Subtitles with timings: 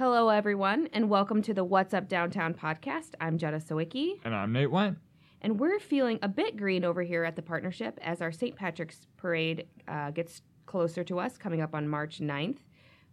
[0.00, 3.10] Hello, everyone, and welcome to the What's Up Downtown podcast.
[3.20, 4.96] I'm Jetta Sawicki, And I'm Nate Went.
[5.42, 8.56] and we're feeling a bit green over here at the partnership as our St.
[8.56, 12.60] Patrick's Parade uh, gets closer to us, coming up on March 9th.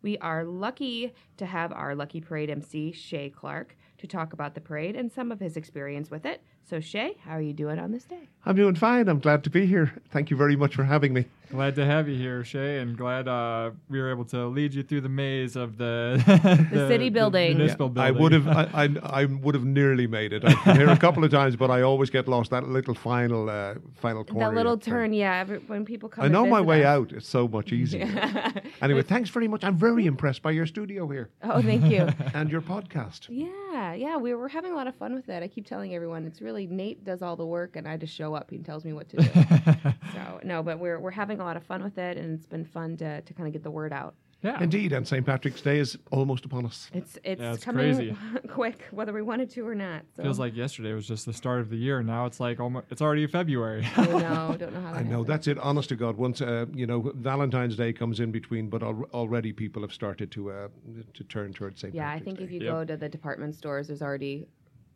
[0.01, 4.61] We are lucky to have our Lucky Parade MC, Shay Clark, to talk about the
[4.61, 6.41] parade and some of his experience with it.
[6.69, 8.27] So, Shay, how are you doing on this day?
[8.45, 9.07] I'm doing fine.
[9.07, 9.93] I'm glad to be here.
[10.11, 11.25] Thank you very much for having me.
[11.49, 14.83] Glad to have you here, Shay, and glad uh, we were able to lead you
[14.83, 16.21] through the maze of the
[16.73, 17.55] The city building.
[17.57, 18.21] municipal I building.
[18.21, 20.43] would have, I, I, I would have nearly made it.
[20.43, 22.51] I've been here a couple of times, but I always get lost.
[22.51, 24.49] That little final, uh, final corner.
[24.49, 26.87] that little you turn, yeah, every, when people come I and know my way us.
[26.87, 27.11] out.
[27.13, 28.03] It's so much easier.
[28.81, 29.63] anyway, thanks very much.
[29.63, 32.09] I'm very impressed by your studio here Oh, thank you.
[32.33, 33.27] and your podcast.
[33.29, 35.41] Yeah, yeah, we were having a lot of fun with it.
[35.43, 38.33] I keep telling everyone it's really Nate does all the work and I just show
[38.33, 38.49] up.
[38.49, 39.29] He tells me what to do.
[40.13, 42.65] so no, but we're we're having a lot of fun with it, and it's been
[42.65, 44.15] fun to to kind of get the word out.
[44.43, 44.61] yeah.
[44.61, 45.25] Indeed, and St.
[45.25, 46.89] Patrick's Day is almost upon us.
[46.93, 48.15] It's it's, Yeah, it's coming crazy.
[48.49, 50.03] quick, whether we wanted to or not.
[50.15, 50.23] So.
[50.23, 52.03] Feels like yesterday was just the start of the year.
[52.03, 53.83] Now it's like almost, it's already February.
[53.97, 54.93] I know, don't know how.
[54.93, 55.27] That I know happened.
[55.27, 55.57] that's it.
[55.59, 59.51] Honest to God, once uh, you know Valentine's Day comes in between, but al- already
[59.53, 60.67] people have started to uh,
[61.15, 61.93] to turn towards St.
[61.95, 62.43] Yeah, I think Day.
[62.45, 62.73] if you Yep.
[62.73, 64.47] go to the department stores, there's already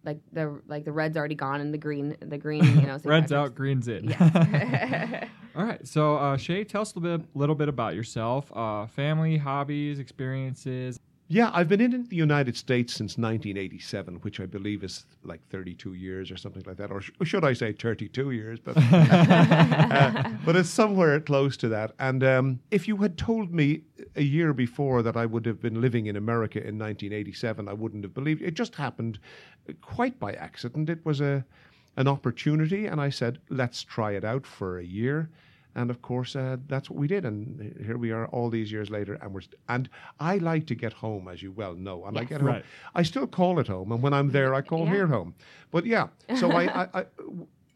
[0.04, 2.98] like the like the red's already gone and the green the green you know.
[3.04, 4.06] Red's out, green's in.
[4.06, 5.28] Yes.
[5.56, 5.86] All right.
[5.86, 10.00] So, uh, Shay, tell us a little bit, little bit about yourself, uh, family, hobbies,
[10.00, 11.00] experiences.
[11.32, 15.94] Yeah, I've been in the United States since 1987, which I believe is like 32
[15.94, 18.60] years or something like that, or, sh- should I say 32 years?
[18.60, 21.94] But uh, but it's somewhere close to that.
[22.00, 23.84] And um, if you had told me
[24.18, 28.04] a year before that I would have been living in America in 1987, I wouldn't
[28.04, 28.42] have believed.
[28.42, 29.18] It just happened
[29.80, 30.90] quite by accident.
[30.90, 31.46] It was a
[31.96, 35.30] an opportunity, and I said, let's try it out for a year.
[35.76, 38.90] And of course, uh, that's what we did, and here we are, all these years
[38.90, 39.14] later.
[39.22, 39.90] And we're st- and
[40.20, 42.50] I like to get home, as you well know, and I get home.
[42.50, 42.66] Right.
[42.94, 44.92] I still call it home, and when I'm there, I call Yeah.
[44.94, 45.34] here home.
[45.72, 47.06] But yeah, so I, I, I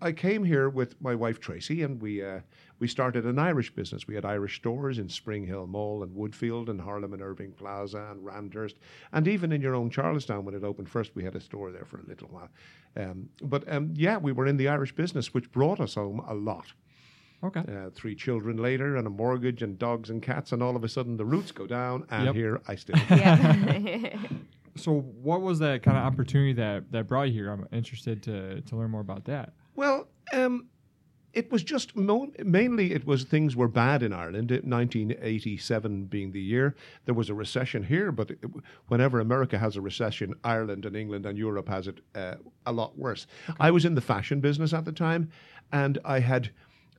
[0.01, 2.41] I came here with my wife Tracy, and we uh,
[2.79, 4.05] we started an Irish business.
[4.07, 8.09] We had Irish stores in Spring Hill Mall and Woodfield and Harlem and Irving Plaza
[8.11, 8.75] and Randhurst,
[9.13, 11.85] and even in your own Charlestown when it opened first, we had a store there
[11.85, 12.49] for a little while.
[12.97, 16.33] Um, but um, yeah, we were in the Irish business, which brought us home a
[16.35, 16.73] lot.
[17.43, 17.59] Okay.
[17.61, 20.89] Uh, three children later, and a mortgage, and dogs and cats, and all of a
[20.89, 22.35] sudden the roots go down, and Yep.
[22.35, 22.95] here I still.
[23.09, 24.17] yeah.
[24.77, 24.91] So,
[25.21, 27.49] what was that kind of opportunity that, that brought you here?
[27.49, 29.53] I'm interested to, to learn more about that.
[29.73, 30.65] Well, um,
[31.31, 34.51] it was just mo- mainly it was things were bad in Ireland.
[34.51, 36.75] It- 1987 being the year,
[37.05, 38.11] there was a recession here.
[38.11, 38.39] But it,
[38.89, 42.35] whenever America has a recession, Ireland and England and Europe has it uh,
[42.65, 43.27] a lot worse.
[43.59, 45.29] I was in the fashion business at the time,
[45.71, 46.49] and I had.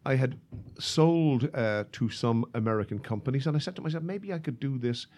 [0.07, 0.39] I had
[0.79, 4.79] sold uh, to some American companies, and I said to myself, maybe I could do
[4.79, 5.09] this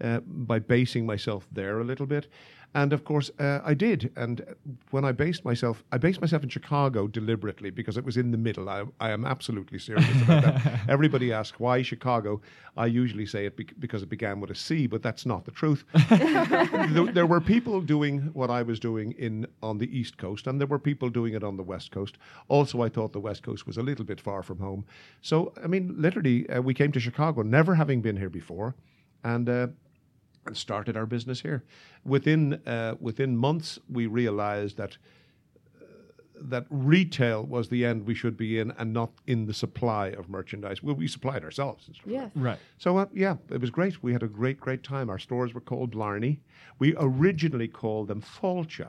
[0.00, 2.28] uh, by basing myself there a little bit.
[2.74, 4.12] And of course, uh, I did.
[4.14, 4.44] And
[4.90, 8.36] when I based myself, I based myself in Chicago deliberately because it was in the
[8.36, 8.68] middle.
[8.68, 10.80] I, I am absolutely serious about that.
[10.88, 12.42] Everybody asks why Chicago.
[12.76, 15.50] I usually say it bec- because it began with a C, but that's not the
[15.50, 15.84] truth.
[16.10, 20.60] there, there were people doing what I was doing in on the East Coast, and
[20.60, 22.18] there were people doing it on the West Coast.
[22.48, 24.84] Also, I thought the West Coast was a little bit far from home.
[25.22, 28.74] So, I mean, literally, uh, we came to Chicago, never having been here before,
[29.24, 29.48] and.
[29.48, 29.68] Uh,
[30.48, 31.62] and started our business here.
[32.04, 34.96] Within uh, within months, we realized that
[35.80, 35.84] uh,
[36.40, 40.28] that retail was the end we should be in, and not in the supply of
[40.28, 40.82] merchandise.
[40.82, 41.86] Well, we supplied ourselves.
[41.86, 42.30] and stuff like yes.
[42.34, 42.58] Right.
[42.78, 44.02] so uh, yeah, it was great.
[44.02, 45.08] We had a great, great time.
[45.10, 46.40] Our stores were called Blarney.
[46.78, 48.88] We originally called them Fáilte,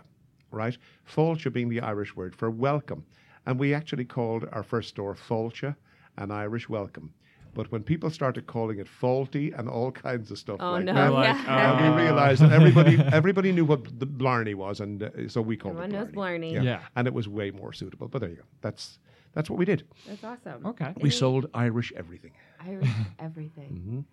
[0.51, 0.77] right?
[1.13, 3.05] Fáilte being the Irish word for welcome,
[3.45, 5.75] and we actually called our first store Fáilte,
[6.17, 7.13] an Irish welcome.
[7.53, 10.93] But when people started calling it faulty and all kinds of stuff Oh like no!
[10.93, 11.71] that, like, yeah.
[11.73, 15.57] uh, we realized that everybody everybody knew what the Blarney was, and uh, so we
[15.57, 16.51] called Everyone it knows Blarney.
[16.53, 16.65] Blarney.
[16.65, 16.81] Yeah.
[16.95, 18.07] and it was way more suitable.
[18.07, 18.43] But there you go.
[18.61, 18.99] That's
[19.33, 19.83] that's what we did.
[20.07, 20.65] That's awesome.
[20.65, 20.93] Okay.
[21.01, 22.31] We sold Irish everything.
[22.59, 22.89] Irish
[23.19, 24.05] everything.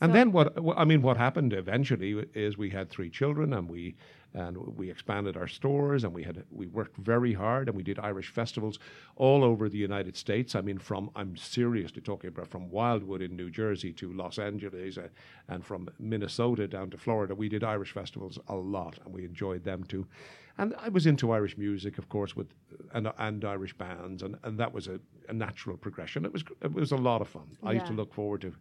[0.00, 0.54] And So- then what?
[0.58, 3.96] wh- I mean, what happened eventually is we had three children, and we
[4.34, 7.98] and we expanded our stores, and we had we worked very hard, and we did
[7.98, 8.78] Irish festivals
[9.16, 10.54] all over the United States.
[10.54, 14.98] I mean, from I'm seriously talking about from Wildwood in New Jersey to Los Angeles,
[14.98, 15.08] uh,
[15.48, 17.34] and from Minnesota down to Florida.
[17.34, 20.06] We did Irish festivals a lot, and we enjoyed them too.
[20.58, 22.48] And I was into Irish music, of course, with
[22.92, 26.24] and and Irish bands, and, and that was a, a natural progression.
[26.24, 27.56] It was it was a lot of fun.
[27.62, 28.52] I used to look forward to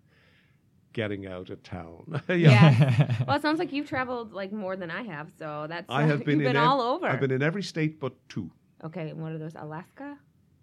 [0.93, 2.21] getting out of town.
[2.29, 3.15] Yeah.
[3.27, 6.19] well, it sounds like you've traveled like more than I have, so that's I have
[6.25, 7.07] been you've in been ev- all over.
[7.07, 8.49] I've been in every state but two.
[8.83, 9.53] okay, and what are those?
[9.55, 10.17] Alaska,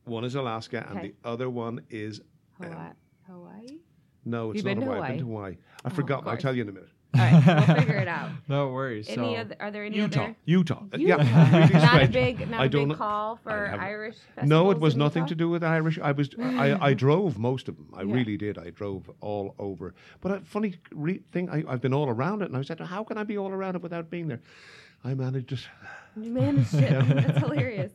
[0.05, 2.21] One is Alaska, and the other one is
[2.61, 2.93] um, Hawaii.
[3.27, 3.79] Hawaii.
[4.25, 5.01] no, it's You've not been to Hawaii.
[5.03, 5.53] I've been to Hawaii?
[5.53, 5.57] Hawaii.
[5.85, 6.27] I've Oh, forgotten.
[6.27, 6.89] of I'll tell you in a minute.
[7.15, 8.31] All right, we'll figure it out.
[8.49, 9.09] No worries.
[9.09, 9.57] Any so, other?
[9.61, 10.37] Are there any Utah, other?
[10.45, 10.83] Utah.
[10.93, 10.97] Utah.
[10.97, 14.17] Yeah, not a big, not I a don't big call for Irish.
[14.43, 15.29] No, it was in nothing Utah?
[15.29, 15.99] to do with Irish.
[15.99, 17.89] I was I, I drove most of them.
[17.95, 18.15] I Yeah.
[18.15, 18.59] really did.
[18.59, 19.95] I drove all over.
[20.21, 23.05] But a funny re- thing, I, I've been all around it, and I said, how
[23.05, 24.41] can I be all around it without being there?
[25.05, 25.61] I managed it.
[26.17, 26.91] You managed it.
[26.91, 27.93] That's hilarious.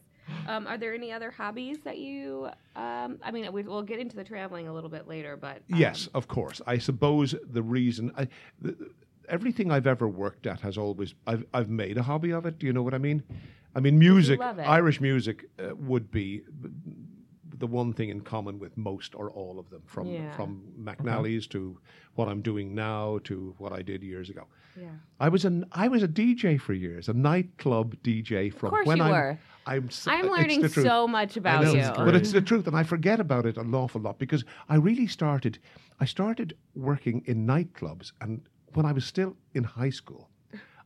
[0.48, 2.50] Um, are there any other hobbies that you?
[2.76, 5.80] Um, I mean, we, we'll get into the traveling a little bit later, but um,
[5.80, 6.62] Yes, of course.
[6.68, 8.28] I suppose the reason I,
[8.62, 8.76] the,
[9.30, 12.60] everything I've ever worked at has always I've I've made a hobby of it.
[12.60, 13.24] Do you know what I mean?
[13.76, 14.40] I mean, music.
[14.42, 16.42] Irish music, uh, would be
[17.58, 20.32] the one thing in common with most or all of them, from Yeah.
[20.36, 21.78] from McNally's to
[22.16, 24.46] what I'm doing now to what I did years ago.
[24.80, 24.92] yeah.
[25.20, 28.98] I was an I was a DJ for years, a nightclub DJ from course when
[28.98, 29.40] you I'm, were.
[29.66, 31.92] I'm s- I'm learning so much about know, you.
[32.08, 35.06] but it's the truth, and I forget about it an awful lot because I really
[35.08, 35.60] started.
[36.00, 38.42] I started working in nightclubs, and
[38.74, 40.30] when I was still in high school,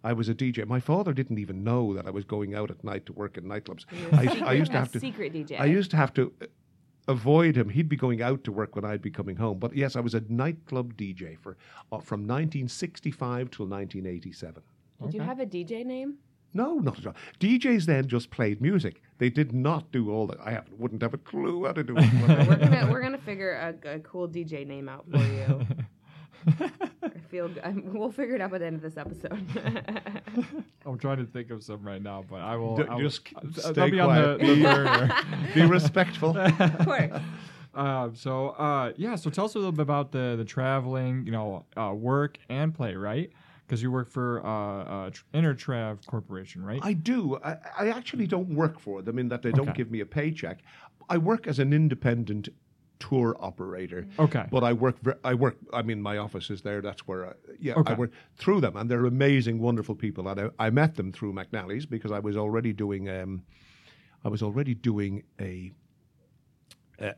[0.04, 0.66] I was a DJ.
[0.68, 3.46] My father didn't even know that I was going out at night to work in
[3.46, 3.86] nightclubs.
[4.12, 5.00] I, used- I used to have to.
[5.00, 5.60] secret DJ.
[5.60, 6.34] I used to have to
[7.08, 7.70] avoid him.
[7.70, 9.60] He'd be going out to work when I'd be coming home.
[9.60, 11.58] But yes, I was a nightclub DJ for
[11.92, 14.62] uh, from 1965 till 1987.
[15.04, 16.16] Did you have a DJ name?
[16.54, 17.16] No, not at all.
[17.40, 19.02] DJs then just played music.
[19.18, 20.38] They did not do all that.
[20.40, 22.06] I have, wouldn't have a clue how to do it.
[22.48, 23.54] We're gonna we're gonna figure
[23.84, 25.66] a, a cool DJ name out for you.
[26.48, 29.34] I feel g- I'm, we'll figure it out by the end of this episode.
[30.86, 32.78] I'm trying to think of some right now, but I will.
[32.78, 34.56] D- I will just uh, stay that'll be on the, quiet.
[34.56, 35.16] the burner.
[35.54, 36.38] Be respectful.
[36.38, 37.12] of course.
[37.76, 41.32] Um, so uh, yeah, so tell us a little bit about the the traveling, you
[41.32, 43.32] know, uh, work and play, right?
[43.66, 46.80] Because you work for uh, uh, Tr- Intertrav Corporation, right?
[46.84, 47.40] I do.
[47.44, 49.78] I, I actually don't work for them in that they don't Okay.
[49.78, 50.60] give me a paycheck.
[51.10, 52.50] I work as an independent
[53.10, 54.02] tour operator.
[54.26, 54.46] okay.
[54.56, 54.96] But I work.
[55.32, 55.56] I work.
[55.80, 56.82] I mean, my office is there.
[56.88, 57.22] That's where.
[57.30, 57.94] I, yeah, Okay.
[57.94, 58.12] I work
[58.42, 60.28] through them, and they're amazing, wonderful people.
[60.30, 63.10] And I, I met them through McNally's because I was already doing.
[63.10, 63.44] Um,
[64.26, 65.72] I was already doing a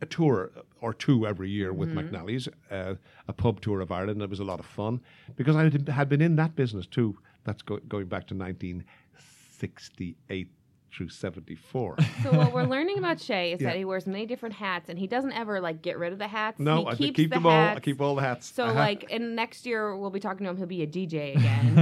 [0.02, 0.52] a tour
[0.82, 2.96] or two every year with McNally's, uh,
[3.28, 4.22] a pub tour of Ireland.
[4.22, 5.02] It was a lot of fun
[5.36, 7.18] because I had- had been in that business too.
[7.44, 10.48] That's go, going back to 1968
[10.95, 11.97] through 74.
[12.24, 13.69] So what we're learning about Shay is Yeah.
[13.69, 16.27] that he wears many different hats, and he doesn't ever like get rid of the
[16.27, 16.59] hats.
[16.59, 17.75] no, he I keeps keep the them all.
[17.75, 18.51] I keep all the hats.
[18.53, 18.74] So Uh-huh.
[18.75, 20.57] like, and next year we'll be talking to him.
[20.57, 21.75] He'll be a DJ again.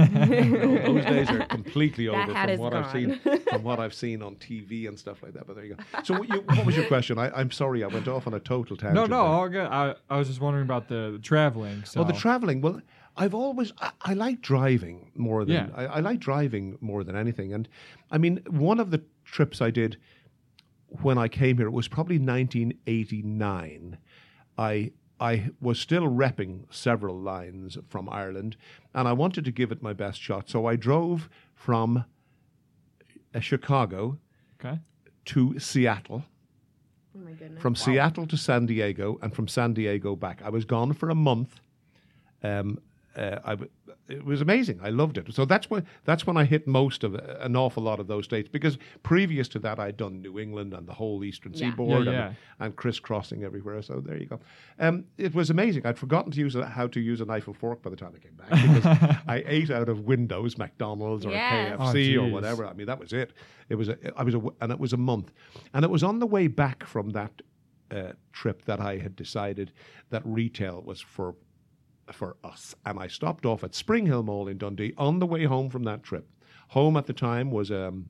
[0.84, 3.94] those days are completely That over hat from is what I've seen from what I've
[3.94, 5.46] seen on TV and stuff like that.
[5.46, 5.82] But there you go.
[6.02, 7.18] So what, you, what was your question?
[7.18, 8.94] I, I'm sorry, I went off on a total tangent.
[8.94, 9.32] no, no, there.
[9.32, 9.66] all good.
[9.66, 11.84] I, I was just wondering about the, the traveling.
[11.84, 12.60] So Well, the traveling.
[12.60, 12.80] Well,
[13.16, 15.68] I've always I, I like driving more than Yeah.
[15.74, 17.52] I, I like driving more than anything.
[17.52, 17.68] And
[18.10, 19.96] I mean, one of the trips I did
[21.02, 23.98] when I came here it was probably 1989.
[24.58, 28.56] I I was still repping several lines from Ireland,
[28.94, 30.50] and I wanted to give it my best shot.
[30.50, 32.04] So I drove from
[33.34, 34.18] uh, Chicago
[34.60, 34.80] okay.
[35.26, 36.24] to Seattle
[37.16, 37.62] oh my goodness.
[37.62, 40.42] from Seattle to San Diego and from San Diego back.
[40.44, 41.60] I was gone for a month.
[42.42, 42.78] Um,
[43.16, 43.70] uh, I w-
[44.08, 44.80] it was amazing.
[44.82, 45.32] I loved it.
[45.32, 48.48] So that's when that's when I hit most of an awful lot of those states
[48.50, 51.70] because previous to that I'd done New England and the whole Eastern Yeah.
[51.70, 52.26] Seaboard Yeah, yeah.
[52.26, 53.80] And, and crisscrossing everywhere.
[53.82, 54.40] So there you go.
[54.78, 55.86] Um, it was amazing.
[55.86, 58.12] I'd forgotten to use a, how to use a knife and fork by the time
[58.14, 61.78] I came back because I ate out of windows, McDonald's or Yes.
[61.78, 62.66] KFC Oh, or whatever.
[62.66, 63.32] I mean that was it.
[63.68, 65.32] It was a, I was a, and it was a month,
[65.72, 67.32] and it was on the way back from that
[67.90, 69.72] uh, trip that I had decided
[70.10, 71.34] that retail was for
[72.12, 72.74] for us.
[72.84, 75.84] And I stopped off at Spring Hill Mall in Dundee on the way home from
[75.84, 76.28] that trip.
[76.68, 78.08] Home at the time was um,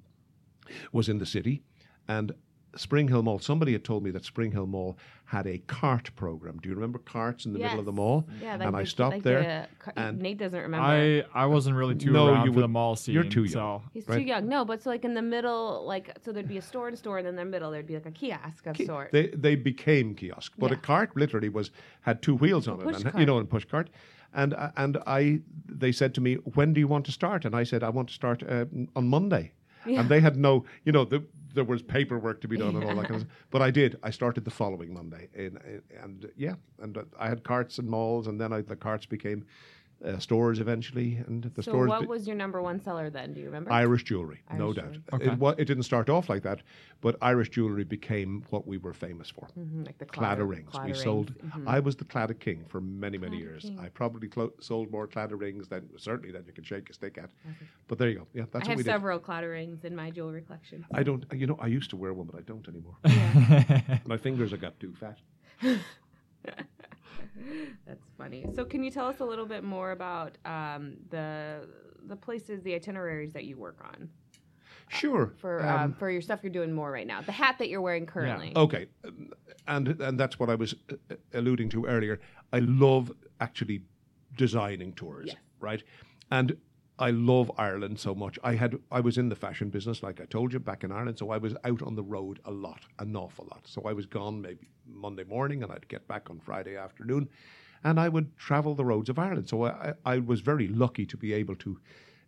[0.92, 1.62] was in the city,
[2.08, 2.32] and
[2.76, 3.38] Spring Hill Mall.
[3.38, 6.58] Somebody had told me that Spring Hill Mall had a cart program.
[6.62, 8.26] Do you remember carts in the middle of the mall?
[8.42, 9.68] Yeah, like and I stopped like there.
[9.84, 10.86] the- and- Nate doesn't remember.
[10.86, 13.14] I I wasn't really too No, around you for the mall scene.
[13.14, 13.80] you're too young.
[13.80, 14.16] So He's right?
[14.18, 14.48] too young.
[14.48, 17.18] No, but so like in the middle, like so there'd be a store and store,
[17.18, 19.10] and in the middle there'd be like a kiosk of Ki- sort.
[19.12, 21.70] They they became kiosk, but a cart literally was
[22.02, 23.90] had two wheels on it, push and you know, a push cart.
[24.34, 27.44] And uh, and I they said to me, when do you want to start?
[27.44, 28.66] And I said, I want to start uh,
[28.96, 29.52] on Monday.
[29.86, 31.22] And they had no, you know, the,
[31.54, 33.32] there was paperwork to be done and all that kind of stuff.
[33.50, 33.98] But I did.
[34.02, 35.56] I started the following Monday, and
[36.24, 39.44] uh, yeah, and uh, I had carts and malls, and then I, the carts became
[40.04, 41.88] uh, stores eventually, and the so stores.
[41.88, 43.32] what be- was your number one seller then?
[43.32, 43.70] Do you remember?
[43.72, 44.84] Irish jewelry, no Irish doubt.
[44.92, 45.02] jewelry.
[45.14, 45.26] Okay.
[45.32, 46.62] It, wa- it didn't start off like that,
[47.00, 49.48] but Irish jewelry became what we were famous for.
[49.58, 50.70] Mhm, like the Claddagh Claddagh- rings.
[50.72, 51.02] Claddagh we rings.
[51.02, 51.34] sold.
[51.38, 51.66] Mhm.
[51.66, 53.62] I was the Claddagh king for many, many Claddagh years.
[53.62, 53.78] king.
[53.78, 57.16] I probably clo- sold more Claddagh rings than certainly than you can shake a stick
[57.18, 57.30] at.
[57.88, 58.26] But there you go.
[58.34, 58.90] Yeah, that's I what have we did.
[58.90, 60.84] several Claddagh rings in my jewelry collection.
[60.92, 61.24] I don't.
[61.32, 62.96] You know, I used to wear one, but I don't anymore.
[64.06, 65.18] My fingers have got too fat.
[67.86, 68.46] That's funny.
[68.54, 71.66] So, can you tell us a little bit more about um, the
[72.06, 74.10] the places, the itineraries that you work on
[74.88, 75.32] Sure.
[75.38, 77.20] for um, for your stuff you're doing more right now?
[77.22, 78.52] The hat that you're wearing currently.
[78.56, 79.32] Okay, um,
[79.66, 82.20] and and that's what I was uh, uh, alluding to earlier.
[82.52, 83.82] I love actually
[84.36, 85.82] designing tours, right?
[86.30, 86.56] And
[86.98, 88.38] I love Ireland so much.
[88.44, 91.18] I had I was in the fashion business, like I told you, back in Ireland.
[91.18, 93.66] So I was out on the road a lot, an awful lot.
[93.66, 97.28] So I was gone maybe Monday morning, and I'd get back on Friday afternoon,
[97.82, 99.48] and I would travel the roads of Ireland.
[99.48, 101.80] So I, I was very lucky to be able to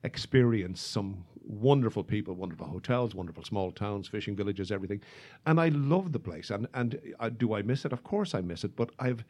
[0.02, 5.00] experience some wonderful people, wonderful hotels, wonderful small towns, fishing villages, everything.
[5.46, 6.50] And I love the place.
[6.50, 7.92] And and uh, do I miss it?
[7.92, 8.74] Of course I miss it.
[8.74, 9.24] But I've,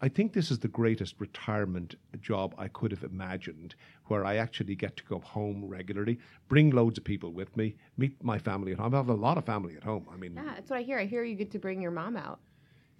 [0.00, 3.74] I think this is the greatest retirement job I could have imagined,
[4.06, 8.22] where I actually get to go home regularly, bring loads of people with me, meet
[8.22, 8.94] my family at home.
[8.94, 10.06] I have a lot of family at home.
[10.12, 10.98] I mean, Yeah, that's what I hear.
[10.98, 12.38] I hear you get to bring your mom out.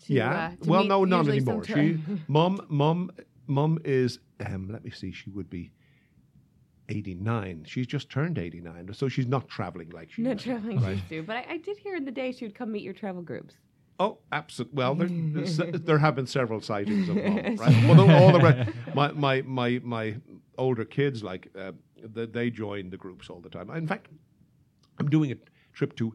[0.07, 0.47] To, yeah.
[0.47, 1.65] uh, well, no, not anymore.
[1.65, 3.11] She, mum, mum,
[3.47, 4.19] mum is.
[4.45, 5.13] Um, let me see.
[5.13, 5.73] She would be.
[6.91, 7.65] 89.
[7.67, 11.37] She's just turned 89, so she's not traveling like she not traveling used to, but
[11.37, 13.57] I, I did hear in the day she would come meet your travel groups.
[14.01, 14.77] Oh, absolutely.
[14.77, 15.09] Well, there,
[15.73, 17.89] there have been several sightings of mum, right?
[17.89, 20.17] Well, all the rest, my, my, my, my
[20.57, 23.71] older kids, like, uh, they, they join the groups all the time.
[23.71, 24.09] In fact,
[24.99, 25.37] I'm doing a
[25.73, 26.15] trip to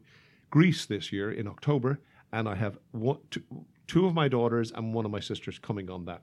[0.50, 2.00] Greece this year in October,
[2.32, 3.44] and I have one, two,
[3.88, 6.22] two of my daughters and one of my sisters coming on that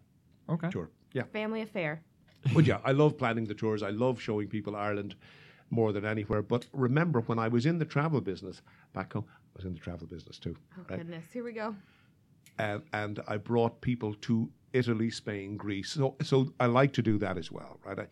[0.49, 0.71] Okay.
[0.71, 0.91] tour.
[1.13, 1.25] Yeah.
[1.33, 2.03] Family affair.
[2.55, 3.83] But yeah, I love planning the tours.
[3.83, 5.15] I love showing people Ireland
[5.69, 6.43] more than anywhere.
[6.43, 8.63] But remember, when I was in the travel business
[8.93, 10.57] back home, I was in the travel business too.
[10.79, 10.99] Oh right?
[10.99, 11.75] goodness, here we go.
[12.59, 15.91] and and I brought people to Italy, Spain, Greece.
[15.93, 17.99] So so I like to do that as well, right?
[17.99, 18.07] I,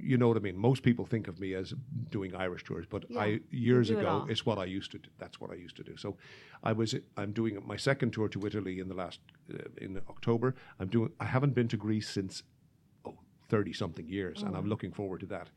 [0.00, 0.56] you know what I mean.
[0.56, 1.74] Most people think of me as
[2.10, 4.98] doing Irish tours, but Yeah, I years do it ago it's what I used to
[4.98, 5.08] do.
[5.18, 5.96] That's what I used to do.
[5.96, 6.16] So
[6.62, 9.20] I was I'm doing my second tour to Italy in the last
[9.52, 10.54] uh, in October.
[10.80, 12.42] I'm doing I haven't been to Greece since
[13.06, 13.14] oh
[13.48, 14.68] 30 something years, and I'm Oh.
[14.68, 15.48] looking forward to that.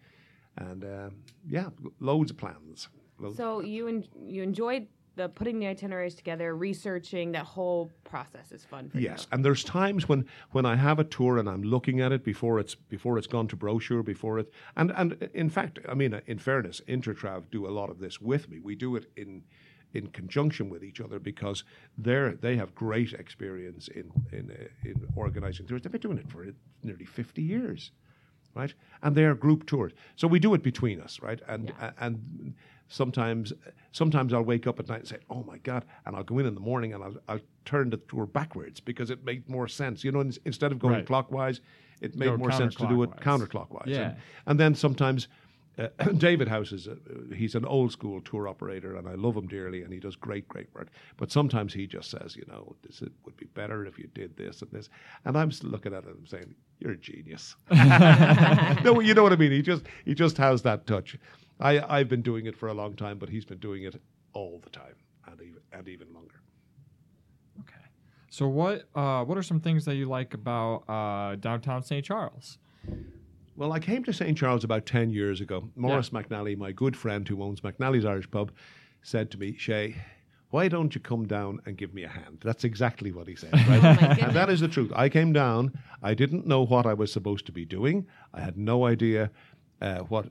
[0.57, 1.11] And um,
[1.47, 2.89] yeah, loads of plans.
[3.19, 8.51] Loads So you en- you enjoyed the putting the itineraries together, researching that whole process
[8.51, 9.27] is fun for Yes, you.
[9.31, 12.59] and there's times when when I have a tour and I'm looking at it before
[12.59, 16.39] it's before it's gone to brochure, before it, and and in fact, I mean, in
[16.39, 18.59] fairness, Intertrav do a lot of this with me.
[18.59, 19.43] We do it in
[19.93, 21.65] in conjunction with each other because
[21.97, 25.81] they're they have great experience in in uh, in organizing tours.
[25.81, 26.45] They've been doing it for
[26.83, 27.91] nearly 50 years
[28.53, 28.73] right?
[29.01, 31.39] And they're group tours, so we do it between us, right?
[31.47, 31.91] And Yeah.
[31.99, 32.53] and
[32.91, 33.53] sometimes
[33.91, 36.45] sometimes I'll wake up at night and say, "Oh my god!" and I'll go in
[36.45, 40.03] in the morning and I'll I'll turn the tour backwards because it made more sense.
[40.03, 41.05] You know, ins- instead of going Right.
[41.05, 41.61] clockwise,
[42.01, 43.87] it made Go more sense to do it counterclockwise.
[43.87, 44.01] Yeah.
[44.01, 44.15] And,
[44.47, 45.27] and then sometimes.
[45.79, 46.97] Uh, David House is a,
[47.33, 50.45] he's an old school tour operator, and I love him dearly, and he does great,
[50.49, 50.89] great work.
[51.15, 54.35] But sometimes he just says, you know, this it would be better if you did
[54.35, 54.89] this and this,
[55.23, 57.55] and I'm looking at him and saying, you're a genius.
[57.71, 59.53] no, you know what I mean.
[59.53, 61.17] He just he just has that touch.
[61.61, 64.01] I I've been doing it for a long time, but he's been doing it
[64.33, 64.95] all the time
[65.27, 66.41] and even and even longer.
[67.59, 67.85] Okay.
[68.29, 72.03] So what uh, what are some things that you like about uh, downtown St.
[72.03, 72.57] Charles?
[73.55, 74.35] Well, I came to St.
[74.37, 75.69] Charles about 10 years ago.
[75.75, 78.51] Morris McNally, my good friend who owns McNally's Irish Pub,
[79.03, 79.97] said to me, Shay,
[80.51, 82.39] why don't you come down and give me a hand?
[82.43, 83.53] That's exactly what he said.
[83.53, 83.81] Right?
[84.21, 84.91] Oh and that is the truth.
[84.95, 85.77] I came down.
[86.01, 88.07] I didn't know what I was supposed to be doing.
[88.33, 89.31] I had no idea
[89.81, 90.27] uh, what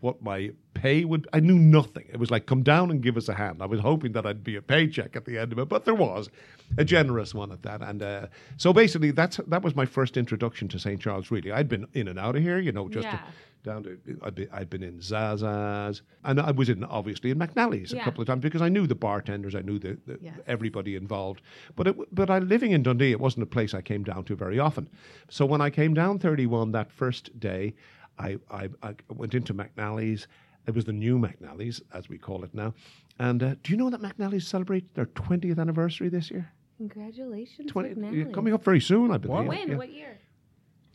[0.00, 1.26] what my pay would.
[1.32, 2.04] I knew nothing.
[2.12, 3.62] It was like, come down and give us a hand.
[3.62, 5.94] I was hoping that I'd be a paycheck at the end of it, but there
[5.94, 6.28] was
[6.76, 7.80] a generous one at that.
[7.82, 8.26] And uh,
[8.58, 11.00] so basically, that's that was my first introduction to St.
[11.00, 11.30] Charles.
[11.30, 13.20] Really, I'd been in and out of here, you know, just Yeah.
[13.64, 17.92] down to I'd been, I'd been in Zaza's, and I was in obviously in McNally's
[17.92, 20.38] a couple of times because I knew the bartenders, I knew the, the Yes.
[20.46, 21.40] everybody involved.
[21.74, 24.36] But it, but I living in Dundee, it wasn't a place I came down to
[24.36, 24.88] very often.
[25.30, 27.74] So when I came down 31 that first day,
[28.18, 30.26] I I, I went into McNally's.
[30.66, 32.74] It was the new McNally's, as we call it now.
[33.20, 36.50] And uh, do you know that McNally's celebrate their 20th anniversary this year?
[36.78, 38.34] Congratulations, 20, McNally.
[38.34, 39.36] coming up very soon, I believe.
[39.38, 39.46] What?
[39.46, 39.68] When?
[39.70, 39.76] Yeah.
[39.76, 40.18] What year?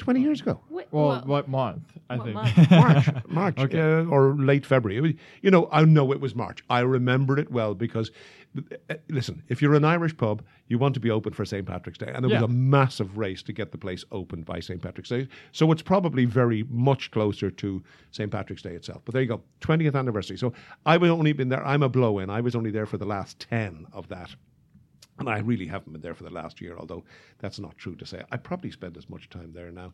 [0.01, 0.59] 20 years ago.
[0.69, 1.83] What, Well, well, what month?
[2.09, 2.35] I what think.
[2.35, 2.71] month?
[2.71, 3.79] March, March, Okay.
[3.79, 4.99] uh, or late February.
[4.99, 6.63] Was- you know, I know it was March.
[6.69, 8.11] I remembered it well because,
[8.89, 11.65] uh, listen, if you're an Irish pub, you want to be open for St.
[11.67, 12.41] Patrick's Day, and it Yeah.
[12.41, 14.81] was a massive race to get the place opened by St.
[14.81, 15.27] Patrick's Day.
[15.51, 18.31] So it's probably very much closer to St.
[18.31, 19.01] Patrick's Day itself.
[19.05, 20.37] But there you go, 20th anniversary.
[20.37, 20.51] So
[20.85, 21.65] I was only been there.
[21.65, 22.29] I'm a blow-in.
[22.31, 24.31] I was only there for the last 10 of that.
[25.19, 27.03] And I really haven't been there for the last year, although
[27.39, 28.23] that's not true to say.
[28.31, 29.93] I probably spend as much time there now.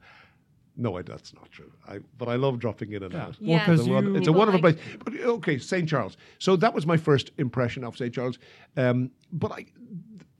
[0.79, 1.71] No, I, that's not true.
[1.87, 3.35] I, but I love dropping in and out.
[3.41, 3.65] Well, Yeah.
[3.65, 4.97] 'cause It's a you- it's a wonderful like- place.
[5.03, 5.89] But okay, St.
[5.89, 6.17] Charles.
[6.39, 8.13] So that was my first impression of St.
[8.13, 8.37] Charles.
[8.77, 9.65] Um, but I,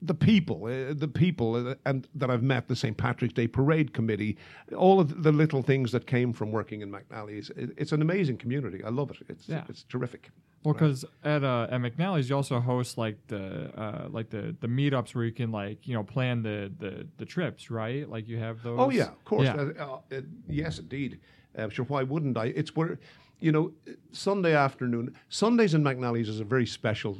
[0.00, 2.96] the people, uh, the people, uh, and that I've met, the St.
[2.96, 4.38] Patrick's Day Parade Committee,
[4.76, 7.50] all of the little things that came from working in McNally's.
[7.50, 8.82] It, it's an amazing community.
[8.84, 9.16] I love it.
[9.28, 9.64] It's Yeah.
[9.68, 10.30] it's terrific.
[10.64, 14.66] Well, because at uh, at McNally's you also host like the uh, like the the
[14.66, 18.08] meetups where you can like you know plan the the, the trips, right?
[18.08, 18.78] Like you have those.
[18.78, 19.44] Oh yeah, of course.
[19.44, 19.54] Yeah.
[19.54, 21.20] Uh, uh, uh, yes, indeed.
[21.56, 22.46] Uh, sure, why wouldn't I?
[22.46, 22.98] It's where,
[23.40, 23.72] you know,
[24.12, 25.14] Sunday afternoon.
[25.28, 27.18] Sundays in McNally's is a very special.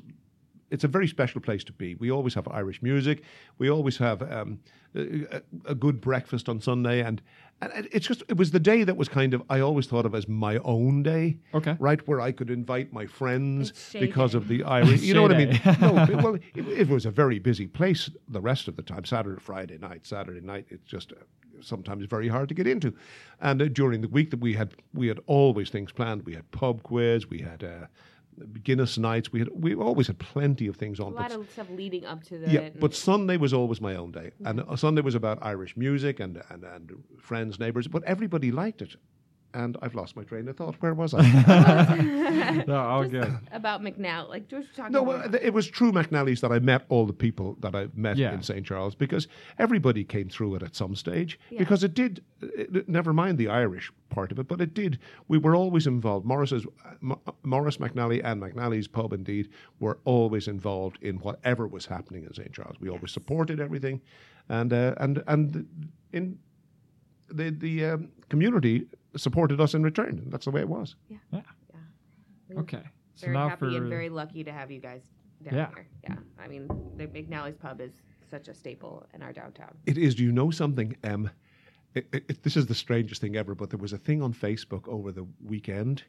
[0.71, 1.95] It's a very special place to be.
[1.95, 3.23] We always have Irish music.
[3.57, 4.61] We always have um,
[4.95, 7.23] a, a good breakfast on Sunday, and,
[7.61, 10.07] and it- it's just it was the day that was kind of I always thought
[10.07, 11.39] of as my own day.
[11.55, 11.77] Okay.
[11.79, 14.39] right where I could invite my friends because Day.
[14.39, 15.03] of the Irish.
[15.03, 15.61] You know what I mean?
[15.81, 19.05] No, it- well, it, it was a very busy place the rest of the time.
[19.05, 20.67] Saturday, Friday night, Saturday night.
[20.71, 21.17] It's just uh,
[21.61, 22.93] sometimes very hard to get into.
[23.41, 26.25] And uh, during the week that we had, we had always things planned.
[26.25, 27.29] We had pub quiz.
[27.29, 27.87] We had uh,
[28.63, 29.33] Guinness nights.
[29.33, 31.13] We had we always had plenty of things on.
[31.13, 32.51] A lot but- of stuff leading up to the.
[32.51, 36.21] yeah, but Sunday was always my own day, and uh, Sunday was about Irish music
[36.21, 37.89] and, and and friends, neighbours.
[37.89, 38.97] But everybody liked it,
[39.55, 40.75] and I've lost my train of thought.
[40.81, 41.23] Where was I?
[42.67, 43.37] No, all good.
[43.53, 45.33] about McNally, like George was talking No, about.
[45.33, 48.33] well, it was true McNally's that I met all the people that I met Yeah.
[48.35, 48.65] in St.
[48.65, 49.27] Charles because
[49.59, 51.39] everybody came through it at some stage.
[51.51, 51.59] Yeah.
[51.61, 54.99] Because it did, it, it- never mind the Irish part of it, but it did.
[55.29, 56.27] We were always involved.
[56.27, 56.67] Morris's,
[57.03, 59.49] M- Morris McNally and McNally's pub, indeed,
[59.81, 62.53] were always involved in whatever was happening in St.
[62.53, 62.77] Charles.
[62.81, 64.01] We always supported everything,
[64.49, 65.67] and uh, and and
[66.13, 66.39] in
[67.29, 68.87] the the um, community
[69.17, 70.23] supported us in return.
[70.29, 70.97] That's the way it was.
[71.09, 71.17] Yeah.
[71.33, 71.41] Yeah.
[72.51, 72.59] yeah.
[72.61, 72.83] Okay.
[73.15, 75.03] So very now happy for and very lucky to have you guys
[75.43, 75.69] down Yeah.
[75.75, 75.87] here.
[76.05, 79.75] Yeah, I mean, the McNally's pub is such a staple in our downtown.
[79.87, 80.15] It is.
[80.15, 80.97] Do you know something?
[81.05, 81.31] Um,
[81.95, 84.33] it, it, it- this is the strangest thing ever, but there was a thing on
[84.33, 86.05] Facebook over the weekend.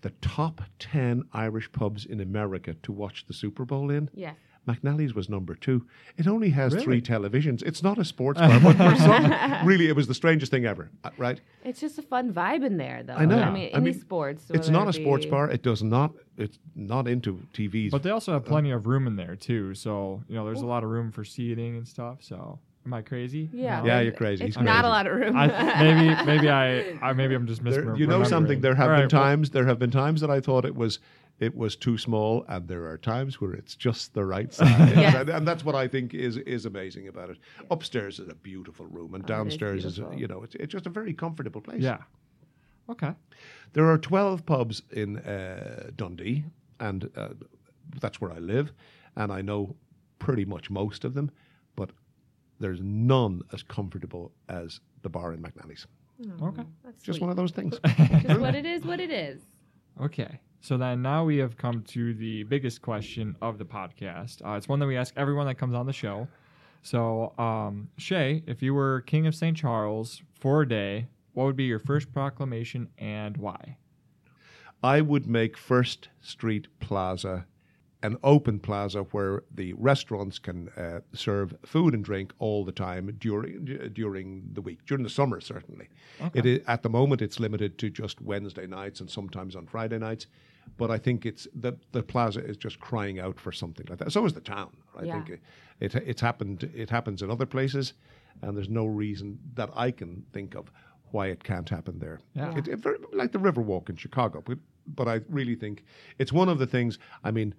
[0.00, 4.08] The top 10 Irish pubs in America to watch the Super Bowl in.
[4.14, 4.36] Yes.
[4.68, 5.86] McNally's was number two.
[6.16, 6.84] It only has Really?
[6.84, 7.62] three televisions.
[7.62, 10.90] It's not a sports bar, but for some, really, it was the strangest thing ever,
[11.04, 11.40] uh, right?
[11.64, 13.14] It's just a fun vibe in there, though.
[13.14, 13.38] I know.
[13.38, 14.44] I mean, I any mean, sports.
[14.50, 15.50] It's not it a sports bar.
[15.50, 17.90] It does not, it's not into TVs.
[17.90, 19.74] But they also have plenty of room in there too.
[19.74, 22.18] So you know, there's a lot of room for seating and stuff.
[22.20, 23.48] So am I crazy?
[23.52, 23.80] Yeah.
[23.80, 23.86] No?
[23.86, 24.44] Yeah, you're crazy.
[24.44, 24.86] It's He's not crazy.
[24.86, 25.36] a lot of room.
[25.36, 25.46] I
[25.82, 27.98] maybe maybe I, I maybe I'm just There- misremembering.
[27.98, 28.60] you know something?
[28.60, 29.50] There have All been right, well- times.
[29.50, 30.98] There have been times that I thought it was
[31.40, 34.68] it was too small, and there are times where it's just the right size.
[34.96, 35.14] Yes.
[35.14, 37.38] and, and that's what I think is is amazing about it.
[37.70, 40.18] Upstairs is a beautiful room, and Oh, downstairs is, beautiful.
[40.20, 41.82] you know it's, it's just a very comfortable place.
[41.82, 41.98] Yeah.
[42.90, 43.12] Okay.
[43.74, 46.44] There are twelve pubs in uh, Dundee,
[46.80, 47.28] and uh,
[48.00, 48.72] that's where I live,
[49.16, 49.76] and I know
[50.18, 51.30] pretty much most of them,
[51.76, 51.90] but
[52.60, 55.86] there's none as comfortable as the bar in McNally's.
[56.42, 56.64] Okay.
[56.84, 57.20] That's Just sweet.
[57.20, 57.78] one of those things.
[57.86, 59.40] Just what it is, what it is.
[60.00, 60.40] Okay.
[60.60, 64.44] So then now we have come to the biggest question of the podcast.
[64.44, 66.28] Uh, it's one that we ask everyone that comes on the show.
[66.82, 69.56] So, um, Shay, if you were king of St.
[69.56, 73.76] Charles for a day, what would be your first proclamation and why?
[74.82, 77.46] I would make First Street Plaza
[78.02, 83.14] an open plaza where the restaurants can uh, serve food and drink all the time
[83.18, 85.88] during d- during the week during the summer certainly.
[86.34, 89.98] It is, at the moment it's limited to just Wednesday nights and sometimes on Friday
[89.98, 90.26] nights,
[90.76, 94.12] but I think it's the the plaza is just crying out for something like that.
[94.12, 94.76] So is the town.
[94.96, 95.12] I Yeah.
[95.14, 95.40] think it,
[95.80, 97.94] it it's happened it happens in other places,
[98.42, 100.70] and there's no reason that I can think of
[101.10, 102.20] why it can't happen there.
[102.34, 102.56] Yeah.
[102.56, 104.58] It, it very, like the Riverwalk in Chicago, but,
[104.94, 105.82] but I really think
[106.18, 106.98] it's one of the things.
[107.24, 107.54] I mean,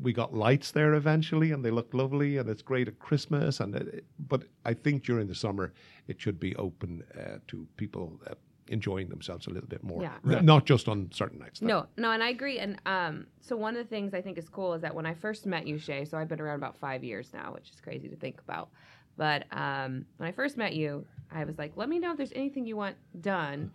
[0.00, 3.60] we got lights there eventually, and they look lovely, and it's great at Christmas.
[3.60, 5.72] And it, but I think during the summer
[6.08, 8.34] it should be open uh, to people uh,
[8.68, 10.38] enjoying themselves a little bit more, Yeah.
[10.38, 11.60] N- not just on certain nights.
[11.62, 12.58] No, no, and I agree.
[12.58, 15.14] And um, so one of the things I think is cool is that when I
[15.14, 18.08] first met you, Shay, so I've been around about five years now, which is crazy
[18.08, 18.70] to think about.
[19.16, 22.32] But um, when I first met you, I was like, let me know if there's
[22.34, 23.70] anything you want done.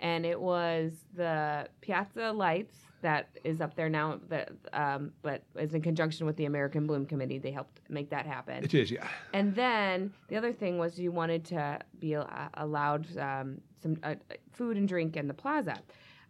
[0.00, 5.74] And it was the Piazza Lights that is up there now, that, um, but is
[5.74, 7.38] in conjunction with the American Bloom Committee.
[7.38, 8.64] They helped make that happen.
[8.64, 9.06] It is, yeah.
[9.32, 14.14] And then the other thing was you wanted to be uh, allowed um, some uh,
[14.52, 15.78] food and drink in the plaza.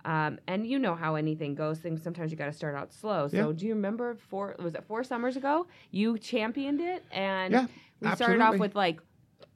[0.05, 1.79] Um, and you know how anything goes.
[1.79, 3.29] Things sometimes you got to start out slow.
[3.29, 3.53] So Yeah.
[3.55, 4.57] do you remember four?
[4.59, 5.67] Was it four summers ago?
[5.93, 7.67] You championed it, and Yeah,
[8.01, 9.01] we started off with like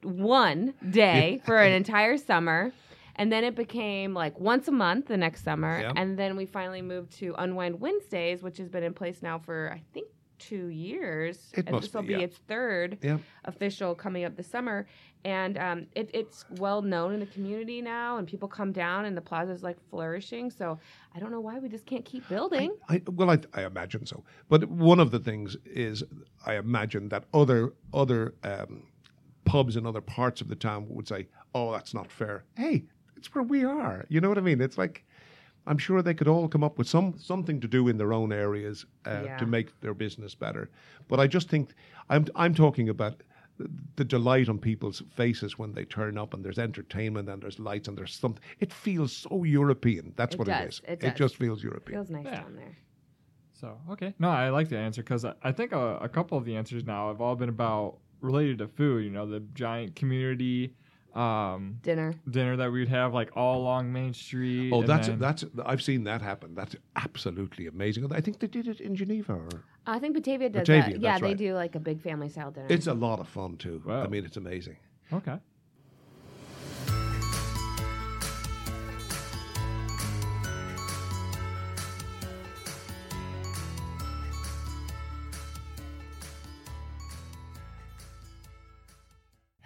[0.02, 2.72] one day for an entire summer.
[3.16, 5.80] And then it became like once a month the next summer.
[5.80, 5.92] Yeah.
[5.96, 9.72] And then we finally moved to Unwind Wednesdays, which has been in place now for,
[9.74, 10.06] I think,
[10.38, 11.50] two years.
[11.54, 12.18] It and this will be, yeah.
[12.20, 13.18] its third Yeah.
[13.46, 14.86] official coming up this summer,
[15.24, 19.16] and um, it, it's well known in the community now, and people come down, and
[19.16, 20.50] the plaza is like flourishing.
[20.50, 20.78] So
[21.14, 22.76] I don't know why we just can't keep building.
[22.90, 24.24] I, well, I, I imagine so.
[24.50, 26.04] But one of the things is,
[26.44, 28.82] I imagine that other other um,
[29.46, 32.84] pubs in other parts of the town would say, "Oh, that's not fair." Hey,
[33.16, 34.04] it's where we are.
[34.08, 34.60] You know what I mean?
[34.60, 35.04] It's like
[35.66, 38.32] I'm sure they could all come up with some something to do in their own
[38.32, 39.36] areas uh, Yeah.
[39.38, 40.70] to make their business better.
[41.08, 41.74] But I just think
[42.08, 43.22] I'm I'm talking about
[43.58, 47.58] the- the delight on people's faces when they turn up and there's entertainment and there's
[47.58, 48.42] lights and there's something.
[48.60, 50.12] It feels so European.
[50.16, 50.82] That's It what does, it is.
[50.88, 51.18] it does.
[51.18, 51.98] just feels European.
[51.98, 52.40] Feels nice Yeah.
[52.42, 52.76] down there.
[53.54, 56.44] So okay, no, I like the answer because I, I think a, a couple of
[56.44, 59.04] the answers now have all been about related to food.
[59.04, 60.74] You know, the giant community
[61.16, 62.14] um, Dinner.
[62.30, 64.70] dinner that we'd have like all along Main Street.
[64.72, 66.54] Oh, and that's then- that's I've seen that happen.
[66.54, 68.12] That's absolutely amazing.
[68.12, 69.32] I think they did it in Geneva.
[69.34, 69.48] Or,
[69.86, 71.00] I think Batavia does Batavia, that.
[71.00, 71.36] Yeah, that's they right.
[71.36, 72.66] do like a big family style dinner.
[72.68, 73.82] it's a lot of fun too.
[73.88, 74.76] I mean, it's amazing.
[75.12, 75.38] okay.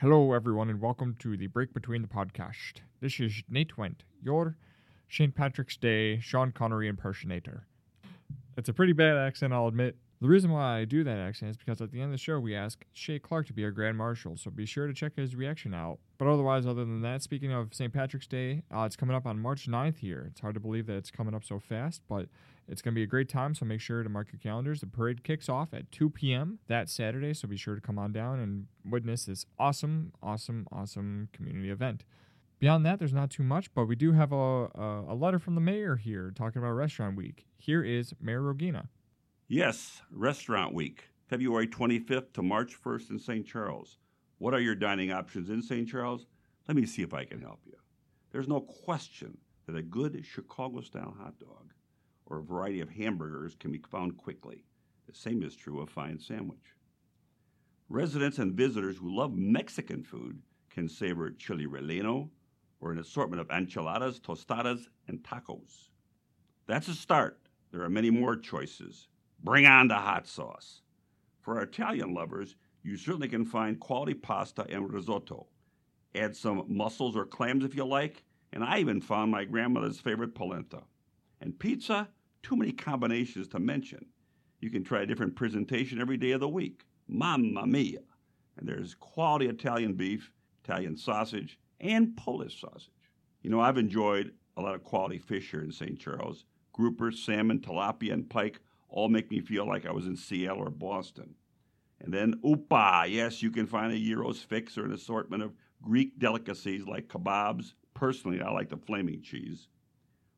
[0.01, 2.81] Hello, everyone, and welcome to the Break Between the Podcast.
[3.03, 4.57] This is Nate Went, your
[5.11, 5.35] St.
[5.35, 7.67] Patrick's Day Sean Connery impersonator.
[8.57, 9.97] It's a pretty bad accent, I'll admit.
[10.23, 12.41] The reason why I do that accent is because at the end of the show,
[12.41, 15.37] we ask Shay Clark to be our Grand Marshal, so be sure to check his
[15.37, 15.99] reaction out.
[16.17, 17.93] But otherwise, other than that, speaking of St.
[17.93, 20.29] Patrick's Day, uh, it's coming up on March 9th here.
[20.31, 22.27] It's hard to believe that it's coming up so fast, but
[22.71, 24.81] it's going to be a great time, so make sure to mark your calendars.
[24.81, 26.61] The parade kicks off at 2 p.m.
[26.69, 31.29] that Saturday, so be sure to come on down and witness this awesome, awesome, awesome
[31.33, 32.05] community event.
[32.61, 35.57] Beyond that, there's not too much, but we do have a, a, a letter from
[35.57, 37.45] the mayor here talking about Restaurant Week.
[37.59, 38.87] Here is Mayor Rogina.
[39.49, 43.45] Yes, Restaurant Week, February 25th to March 1st in St.
[43.45, 43.99] Charles.
[44.39, 45.89] What are your dining options in St.
[45.89, 46.27] Charles?
[46.69, 47.75] Let me see if I can help you.
[48.31, 51.73] There's no question that a good Chicago style hot dog
[52.31, 54.65] or a variety of hamburgers can be found quickly.
[55.07, 56.77] The same is true of fine sandwich.
[57.89, 60.41] Residents and visitors who love Mexican food
[60.71, 62.31] can savor chili relleno
[62.81, 65.89] or an assortment of enchiladas, tostadas, and tacos.
[66.67, 67.41] That's a start.
[67.73, 69.09] There are many more choices.
[69.43, 70.83] Bring on the hot sauce.
[71.41, 75.49] For Italian lovers, you certainly can find quality pasta and risotto.
[76.15, 80.35] Add some mussels or clams if you like, and I even found my grandmother's favorite
[80.35, 80.83] polenta.
[81.41, 82.09] And pizza,
[82.43, 84.07] too many combinations to mention.
[84.61, 86.85] You can try a different presentation every day of the week.
[87.09, 88.01] Mamma mia!
[88.57, 90.31] And there's quality Italian beef,
[90.65, 92.91] Italian sausage, and Polish sausage.
[93.43, 95.99] You know, I've enjoyed a lot of quality fish here in St.
[95.99, 96.45] Charles.
[96.73, 100.71] Grouper, salmon, tilapia, and pike all make me feel like I was in Seattle or
[100.71, 101.35] Boston.
[102.01, 106.19] And then upa, yes, you can find a gyros fix or an assortment of Greek
[106.19, 107.75] delicacies like kebabs.
[107.95, 109.69] Personally, I like the flaming cheese.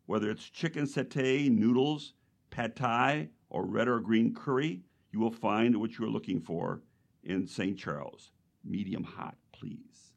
[0.06, 2.14] Whether it's chicken satay, noodles,
[2.50, 6.82] pad thai, or red or green curry, you will find what you are looking for
[7.22, 7.78] in St.
[7.78, 8.30] Charles.
[8.64, 10.12] Medium hot, please.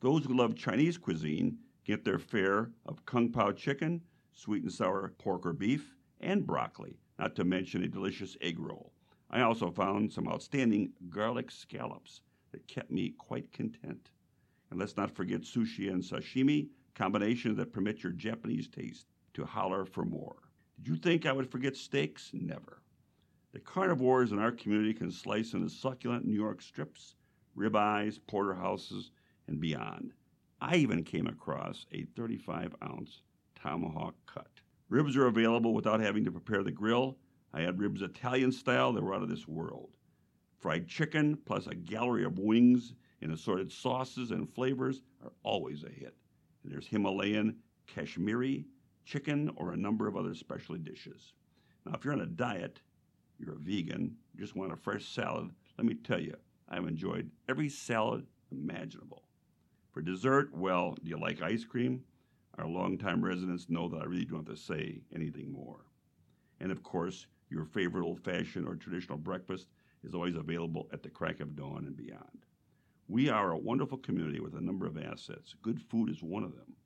[0.00, 5.12] Those who love Chinese cuisine get their fare of kung pao chicken, sweet and sour
[5.18, 8.92] pork or beef, and broccoli, not to mention a delicious egg roll.
[9.30, 12.20] I also found some outstanding garlic scallops
[12.52, 14.10] that kept me quite content.
[14.70, 19.84] And let's not forget sushi and sashimi, combinations that permit your Japanese taste to holler
[19.84, 20.36] for more.
[20.76, 22.30] Did you think I would forget steaks?
[22.32, 22.82] Never.
[23.52, 27.16] The carnivores in our community can slice into succulent New York strips,
[27.56, 29.10] ribeyes, porterhouses,
[29.46, 30.12] and beyond.
[30.60, 33.22] I even came across a 35 ounce
[33.54, 34.60] tomahawk cut.
[34.88, 37.16] Ribs are available without having to prepare the grill.
[37.52, 39.90] I had ribs Italian style that were out of this world.
[40.58, 45.88] Fried chicken plus a gallery of wings in assorted sauces and flavors are always a
[45.88, 46.14] hit.
[46.64, 48.66] There's Himalayan, Kashmiri,
[49.04, 51.32] chicken, or a number of other specialty dishes.
[51.84, 52.80] Now, if you're on a diet,
[53.38, 56.36] you're a vegan, you just want a fresh salad, let me tell you,
[56.68, 59.24] I've enjoyed every salad imaginable.
[59.92, 62.04] For dessert, well, do you like ice cream?
[62.58, 65.86] Our longtime residents know that I really don't have to say anything more.
[66.60, 69.66] And of course, your favorite old fashioned or traditional breakfast
[70.04, 72.46] is always available at the crack of dawn and beyond.
[73.10, 75.56] We are a wonderful community with a number of assets.
[75.62, 76.76] Good food is one of them.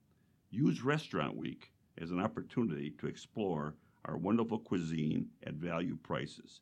[0.49, 6.61] Use Restaurant Week as an opportunity to explore our wonderful cuisine at value prices.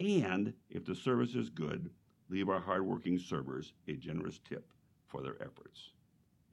[0.00, 1.90] And if the service is good,
[2.30, 4.72] leave our hardworking servers a generous tip
[5.06, 5.90] for their efforts.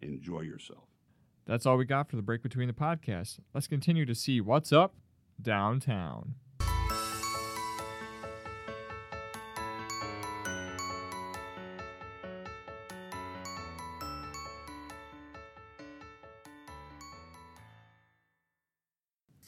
[0.01, 0.83] Enjoy yourself.
[1.45, 3.39] That's all we got for the break between the podcasts.
[3.53, 4.95] Let's continue to see what's up
[5.41, 6.35] downtown.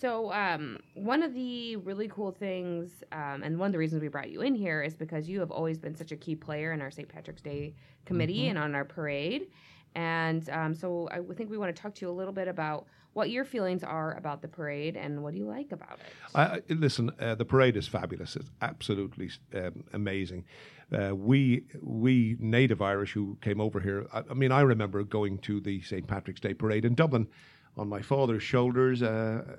[0.03, 4.09] So, um, one of the really cool things, um, and one of the reasons we
[4.09, 6.81] brought you in here is because you have always been such a key player in
[6.81, 7.07] our St.
[7.07, 8.49] Patrick's Day committee Mm-hmm.
[8.49, 9.47] and on our parade.
[9.95, 12.85] And um, so, I think we want to talk to you a little bit about
[13.13, 16.35] what your feelings are about the parade and what do you like about it.
[16.35, 18.35] I, listen, uh, the parade is fabulous.
[18.35, 20.43] It's absolutely um, amazing.
[20.91, 24.05] Uh, we we native Irish who came over here.
[24.11, 27.29] I, I mean, I remember going to the St Patrick's Day parade in Dublin
[27.77, 29.57] on my father's shoulders, uh,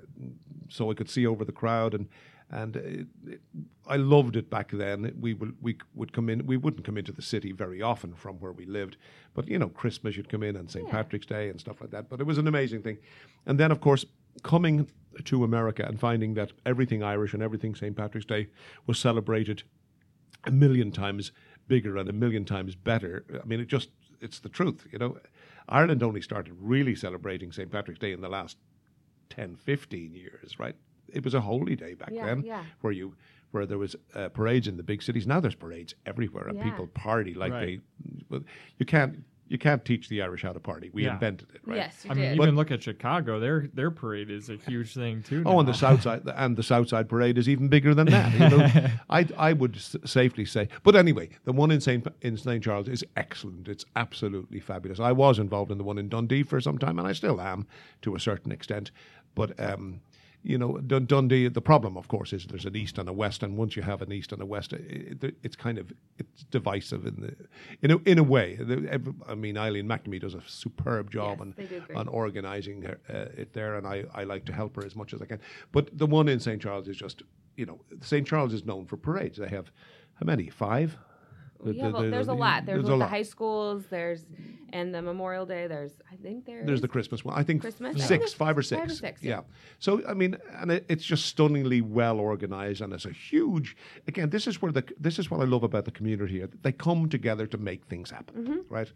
[0.69, 2.07] so I could see over the crowd and.
[2.51, 3.41] And it, it,
[3.87, 5.15] I loved it back then.
[5.19, 6.45] We would we would come in.
[6.45, 8.97] We wouldn't come into the city very often from where we lived,
[9.33, 10.85] but you know, Christmas you'd come in and St.
[10.85, 10.91] Yeah.
[10.91, 12.07] Patrick's Day and stuff like that.
[12.07, 12.99] But it was an amazing thing.
[13.47, 14.05] And then, of course,
[14.43, 14.87] coming
[15.23, 17.95] to America and finding that everything Irish and everything St.
[17.95, 18.47] Patrick's Day
[18.85, 19.63] was celebrated
[20.43, 21.31] a million times
[21.67, 23.25] bigger and a million times better.
[23.41, 23.89] I mean, it just,
[24.21, 25.17] it's the truth, you know.
[25.67, 27.71] Ireland only started really celebrating St.
[27.71, 28.57] Patrick's Day in the last
[29.29, 30.75] 10, 15 years, right?
[31.11, 32.63] It was a holy day back Yeah, then yeah.
[32.81, 33.15] where you
[33.51, 35.25] where there was uh, parades in the big cities.
[35.25, 36.63] Now there's parades everywhere and Yeah.
[36.65, 37.81] people party like Right.
[38.05, 38.41] they well,
[38.79, 40.89] you can't you can't teach the Irish how to party.
[40.91, 41.13] We Yeah.
[41.13, 41.77] invented it, right?
[41.77, 42.41] Yes, you I mean, did.
[42.41, 43.39] even look at Chicago.
[43.39, 45.43] Their their parade is a huge thing too.
[45.45, 48.33] Oh, and the south side and the south side parade is even bigger than that.
[48.33, 50.67] You know, I I would s- safely say.
[50.83, 53.67] But anyway, the one in Saint in Saint Charles is excellent.
[53.67, 54.99] It's absolutely fabulous.
[54.99, 57.67] I was involved in the one in Dundee for some time, and I still am
[58.01, 58.91] to a certain extent.
[59.35, 59.99] But um,
[60.45, 61.47] you know, Dun- Dundee.
[61.49, 64.01] The problem, of course, is there's an east and a west, and once you have
[64.03, 67.35] an east and a west, it, it, it's kind of it's divisive in the
[67.81, 68.57] in a, in a way.
[69.27, 71.97] I mean, Eileen McNamee does a superb job Yes, on they do great.
[71.97, 75.13] on organising her, uh, it there, and I, I like to help her as much
[75.13, 75.39] as I can.
[75.71, 77.23] But the one in St Charles is just,
[77.57, 79.37] you know, St Charles is known for parades.
[79.39, 79.71] They have
[80.19, 80.49] how many?
[80.49, 80.95] Five.
[81.73, 82.65] Yeah, well, the- there's a lot.
[82.65, 83.09] There's, a the lot.
[83.09, 83.85] high schools.
[83.89, 84.25] There's
[84.73, 85.67] and the Memorial Day.
[85.67, 87.37] There's I think there There's the Christmas one.
[87.39, 87.95] I think Christmas?
[87.95, 88.93] Think six, there's five or five six.
[88.93, 89.29] or six, yeah.
[89.35, 89.41] yeah.
[89.79, 93.75] So I mean, and it, it's just stunningly well organized, and it's a huge.
[94.07, 96.49] Again, this is where the this is what I love about the community here.
[96.61, 98.73] They come together to make things happen, Mm-hmm.
[98.73, 98.91] right?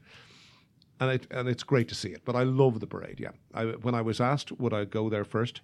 [1.00, 2.24] And it and it's great to see it.
[2.26, 3.20] But I love the parade.
[3.20, 3.32] Yeah.
[3.54, 5.62] I, when I was asked would I go there first,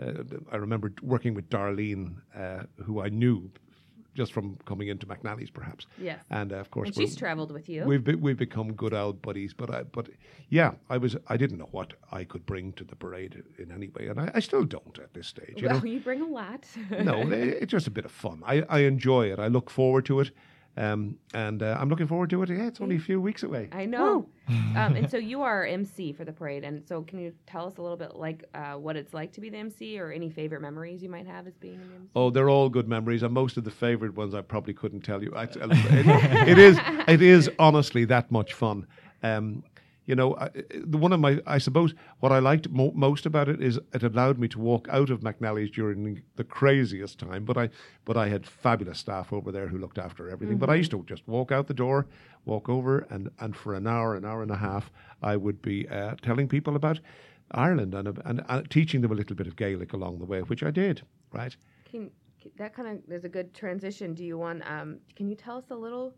[0.00, 3.50] uh, I remember working with Darlene, uh, who I knew
[4.14, 5.86] just from coming into McNally's, perhaps.
[5.98, 6.22] Yes.
[6.30, 7.84] And uh, of course, and she's traveled with you.
[7.84, 10.08] We've be, we've become good old buddies, but I, but
[10.50, 13.88] yeah, I was I didn't know what I could bring to the parade in any
[13.88, 15.54] way, and I, I still don't at this stage.
[15.56, 16.66] You well, know, you bring a lot.
[16.90, 18.42] no, it- it's just a bit of fun.
[18.46, 19.38] I, I enjoy it.
[19.38, 20.30] I look forward to it,
[20.76, 22.48] um, and uh, I'm looking forward to it.
[22.48, 23.68] Yeah, it's only a few weeks away.
[23.72, 24.26] I know.
[24.48, 27.76] um, and so you are MC for the parade, and so can you tell us
[27.76, 30.62] a little bit like uh, what it's like to be the MC, or any favorite
[30.62, 32.10] memories you might have as being an MC?
[32.16, 35.22] Oh, they're all good memories, and most of the favorite ones I probably couldn't tell
[35.22, 35.32] you.
[35.36, 35.56] I, it,
[36.48, 38.86] it is, it is honestly that much fun.
[39.22, 39.62] Um,
[40.04, 43.48] you know, I, the one of my, I suppose, what I liked mo- most about
[43.48, 47.44] it is it allowed me to walk out of McNally's during the craziest time.
[47.44, 47.68] But I,
[48.04, 50.58] but I had fabulous staff over there who looked after everything.
[50.58, 52.06] But I used to just walk out the door,
[52.44, 54.90] walk over, and and for an hour, an hour and a half,
[55.22, 56.98] I would be uh, telling people about
[57.52, 60.62] Ireland and, and and teaching them a little bit of Gaelic along the way, which
[60.62, 61.02] I did.
[61.32, 61.56] Right.
[61.90, 62.10] Can,
[62.56, 64.14] that kind of is a good transition.
[64.14, 64.68] Do you want?
[64.68, 66.14] Um, can you tell us a little,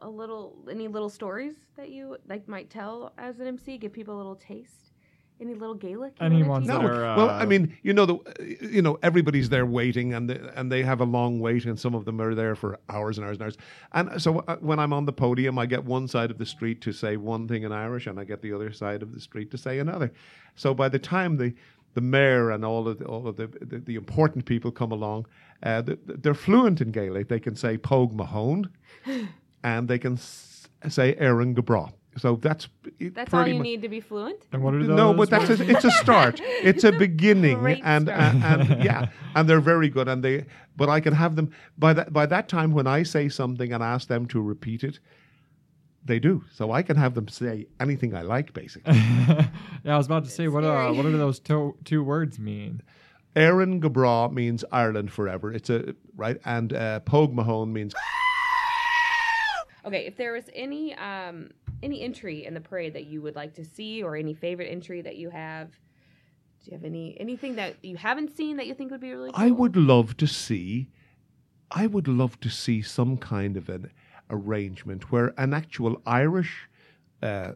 [0.00, 3.78] a little, any little stories that you like might tell as an MC?
[3.78, 4.92] Give people a little taste.
[5.40, 6.12] Any little Gaelic?
[6.20, 8.18] you Any ones that No, are, well, uh, I mean, you know, the
[8.60, 11.94] you know everybody's there waiting, and the, and they have a long wait, and some
[11.94, 13.56] of them are there for hours and hours and hours.
[13.92, 16.82] And so uh, when I'm on the podium, I get one side of the street
[16.82, 19.50] to say one thing in Irish, and I get the other side of the street
[19.52, 20.12] to say another.
[20.56, 21.54] So by the time the
[21.94, 25.26] the mayor and all of the, all of the, the, the important people come along,
[25.62, 27.28] uh, th- th- they're fluent in Gaelic.
[27.28, 28.68] They can say Pogue Mahone,
[29.62, 31.92] and they can s- say Erin go Bragh.
[32.18, 32.68] So that's
[32.98, 34.44] it That's all you mu- need to be fluent.
[34.52, 34.96] and what are those?
[34.96, 36.40] no, but that's a, it's a start.
[36.62, 38.20] It's a beginning, Great and, start.
[38.34, 40.08] and and yeah, and they're very good.
[40.08, 40.44] And they,
[40.76, 43.80] but I can have them by that by that time when I say something and
[43.82, 44.98] ask them to repeat it,
[46.04, 46.42] they do.
[46.52, 48.94] So I can have them say anything I like, basically.
[49.84, 52.82] yeah, I was about to say what uh, what do those to- two words mean?
[53.36, 55.52] Erin go Bragh means Ireland forever.
[55.52, 57.94] It's a right, and uh, Pogue Mahone means
[59.84, 61.50] Okay, if there was any um,
[61.82, 65.00] any entry in the parade that you would like to see, or any favorite entry
[65.02, 68.90] that you have, do you have any anything that you haven't seen that you think
[68.90, 69.30] would be really?
[69.32, 69.44] Cool?
[69.44, 70.88] I would love to see.
[71.70, 73.92] I would love to see some kind of an
[74.28, 76.68] arrangement where an actual Irish
[77.22, 77.52] uh,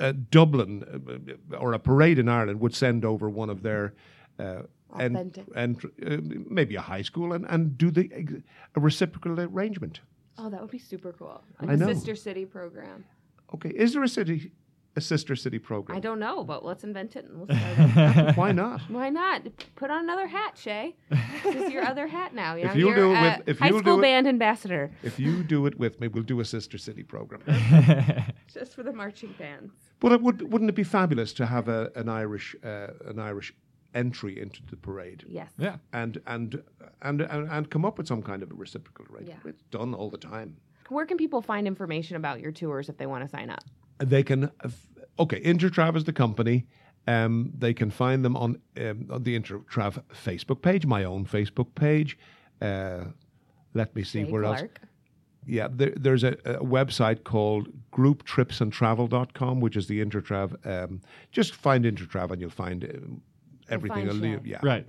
[0.00, 3.94] uh, Dublin uh, or a parade in Ireland would send over one of their
[4.38, 5.46] uh, Authentic.
[5.54, 6.18] and uh,
[6.50, 8.32] maybe a high school and, and do the ex-
[8.74, 10.00] a reciprocal arrangement.
[10.38, 11.42] Oh, that would be super cool.
[11.60, 11.86] Like I a know.
[11.92, 13.04] sister city program.
[13.54, 14.52] Okay, is there a city?
[14.98, 15.94] a sister city program?
[15.94, 18.36] I don't know, but let's invent it and we'll start it.
[18.38, 18.80] Why not?
[18.88, 19.42] Why not?
[19.74, 20.96] Put on another hat, Shay.
[21.44, 22.54] This is your other hat now.
[22.56, 24.02] You know, If you'll you're do it a with- if high you'll school do it-
[24.02, 27.42] band ambassador, If you do it with me, we'll do a sister city program.
[28.52, 29.74] just for the marching bands.
[30.00, 33.52] But it would, wouldn't it be fabulous to have a, an Irish uh, an Irish
[33.96, 35.50] entry into the parade Yes.
[35.58, 35.76] yeah.
[35.92, 36.62] and, and
[37.02, 39.40] and and and come up with some kind of a reciprocal arrangement?
[39.44, 39.50] Yeah.
[39.50, 40.56] It's done all the time.
[40.88, 43.64] Where can people find information about your tours if they want to sign up?
[43.98, 44.70] They can uh,
[45.18, 45.40] okay.
[45.40, 46.66] Intertrav is the company.
[47.08, 51.74] Um, they can find them on um, on the Intertrav Facebook page, my own Facebook
[51.74, 52.18] page.
[52.60, 53.04] Uh,
[53.74, 54.62] let me see Jay where else.
[55.48, 60.54] Yeah, there, there's a, a website called grouptripsandtravel.com, which is the Intertrav.
[60.66, 63.22] Um, just find Intertrav and you'll find um,
[63.68, 64.08] everything.
[64.08, 64.60] find I'll- yeah.
[64.62, 64.86] Right.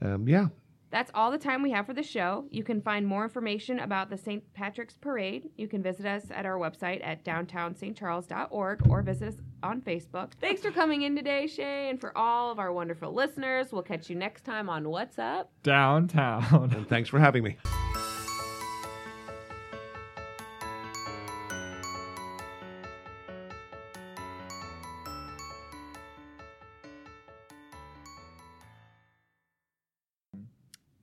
[0.00, 0.48] Um, yeah.
[0.90, 2.44] That's all the time we have for the show.
[2.50, 4.42] You can find more information about the St.
[4.52, 5.48] Patrick's Parade.
[5.56, 10.32] You can visit us at our website at downtownstcharles.org or visit us on Facebook.
[10.38, 13.72] Thanks for coming in today, Shay, and for all of our wonderful listeners.
[13.72, 15.50] We'll catch you next time on What's Up.
[15.62, 16.70] Downtown.
[16.74, 17.56] And thanks for having me.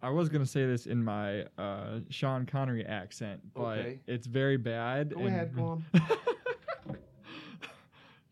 [0.09, 3.99] I was gonna say this in my uh, Sean Connery accent, but Okay.
[4.07, 5.13] it's very bad.
[5.13, 5.85] Go and- ahead, go on.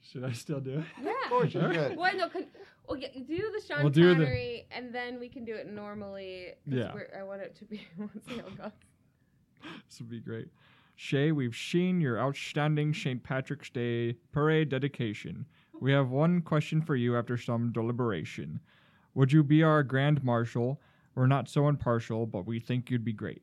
[0.02, 0.86] Should I still do it?
[1.04, 1.12] Yeah.
[1.26, 1.76] Of course you Alright.
[1.90, 1.98] should.
[1.98, 2.48] Well, no, con-
[2.88, 3.24] well, yeah, do
[3.56, 6.54] the Sean We'll do the- Connery, and then we can do it normally.
[6.66, 6.94] 'cause Yeah.
[6.96, 7.82] we're- I want it to be.
[7.98, 8.72] We'll see how it goes.
[9.88, 10.48] This would be great.
[10.96, 13.22] Shay, we've seen your outstanding St.
[13.22, 15.46] Patrick's Day parade dedication.
[15.80, 18.62] We have one question for you after some deliberation.
[19.14, 20.82] Would you be our Grand Marshal?
[21.18, 23.42] We're not so impartial, but we think you'd be great.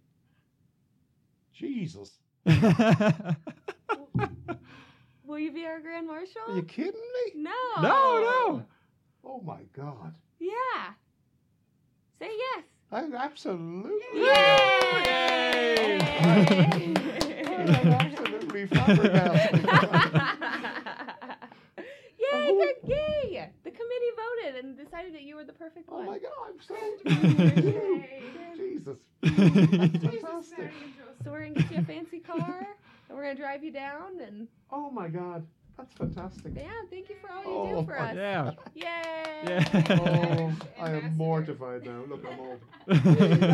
[1.52, 2.20] Jesus.
[5.26, 6.42] Will you be our Grand Marshal?
[6.50, 7.32] Are you kidding me?
[7.42, 7.50] No.
[7.82, 8.62] No, no.
[9.24, 10.14] Oh my God.
[10.38, 10.92] Yeah.
[12.20, 12.64] Say yes.
[12.92, 14.20] I absolutely.
[14.20, 15.98] Yay!
[17.48, 19.64] I'm absolutely flabbergasted.
[22.20, 22.52] yay!
[22.52, 23.50] you're- Yay!
[23.64, 23.70] The
[24.44, 26.06] committee voted and decided that you were the perfect oh one.
[26.06, 26.74] my God, I'm so.
[27.68, 28.22] Yay.
[28.56, 28.98] Jesus.
[29.24, 30.72] Jesus, Fantastic.
[31.24, 32.60] So we're gonna get you a fancy car,
[33.08, 35.46] and we're gonna drive you down, and Oh my God.
[35.76, 36.52] That's fantastic.
[36.54, 38.14] yeah, thank you for all you Oh, do for us.
[38.14, 38.50] yeah.
[38.74, 38.84] Yay!
[39.44, 39.64] Yeah.
[40.00, 42.04] Oh, I am mortified now.
[42.08, 42.60] Look, I'm old.